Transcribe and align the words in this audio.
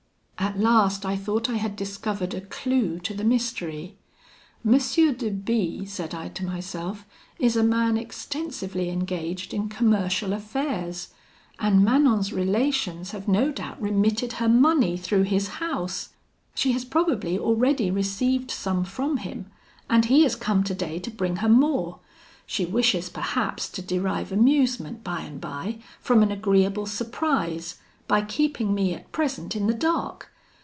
"At 0.43 0.59
last 0.59 1.05
I 1.05 1.15
thought 1.15 1.49
I 1.51 1.57
had 1.57 1.75
discovered 1.77 2.33
a 2.33 2.41
clue 2.41 2.97
to 3.01 3.13
the 3.13 3.23
mystery. 3.23 3.95
'M. 4.65 4.77
de 5.13 5.29
B' 5.29 5.85
said 5.85 6.13
I 6.15 6.27
to 6.29 6.43
myself, 6.43 7.05
'is 7.37 7.55
a 7.55 7.61
man 7.63 7.95
extensively 7.95 8.89
engaged 8.89 9.53
in 9.53 9.69
commercial 9.69 10.33
affairs; 10.33 11.09
and 11.59 11.85
Manon's 11.85 12.33
relations 12.33 13.11
have 13.11 13.27
no 13.29 13.49
doubt 13.51 13.79
remitted 13.79 14.33
her 14.33 14.49
money 14.49 14.97
through 14.97 15.21
his 15.23 15.47
house. 15.47 16.09
She 16.55 16.71
has 16.73 16.83
probably 16.85 17.37
already 17.39 17.89
received 17.91 18.49
some 18.51 18.83
from 18.83 19.17
him, 19.17 19.45
and 19.91 20.05
he 20.05 20.25
is 20.25 20.35
come 20.35 20.63
today 20.65 20.97
to 20.99 21.11
bring 21.11 21.35
her 21.37 21.49
more. 21.49 21.99
She 22.47 22.65
wishes, 22.65 23.09
perhaps, 23.09 23.69
to 23.69 23.81
derive 23.83 24.31
amusement 24.33 25.01
by 25.03 25.19
and 25.21 25.39
by, 25.39 25.77
from 26.01 26.21
an 26.23 26.31
agreeable 26.31 26.87
surprise, 26.87 27.77
by 28.09 28.23
keeping 28.23 28.73
me 28.73 28.93
at 28.95 29.11
present 29.13 29.55
in 29.55 29.67
the 29.67 29.73
dark. 29.75 30.27